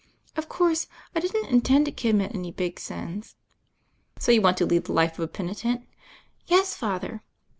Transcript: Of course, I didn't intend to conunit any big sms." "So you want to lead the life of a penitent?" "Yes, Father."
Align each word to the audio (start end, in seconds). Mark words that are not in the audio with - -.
Of 0.35 0.49
course, 0.49 0.87
I 1.15 1.19
didn't 1.19 1.51
intend 1.51 1.85
to 1.85 1.91
conunit 1.91 2.33
any 2.33 2.49
big 2.49 2.77
sms." 2.77 3.35
"So 4.17 4.31
you 4.31 4.41
want 4.41 4.57
to 4.57 4.65
lead 4.65 4.85
the 4.85 4.93
life 4.93 5.13
of 5.13 5.19
a 5.19 5.27
penitent?" 5.27 5.87
"Yes, 6.47 6.73
Father." 6.73 7.21